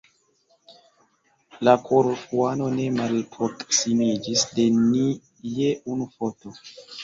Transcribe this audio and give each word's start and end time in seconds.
La 1.69 1.75
Korfuano 1.89 2.71
ne 2.79 2.89
malproksimiĝis 2.97 4.49
de 4.59 4.69
ni 4.81 5.07
je 5.61 5.73
unu 5.95 6.13
futo. 6.19 6.59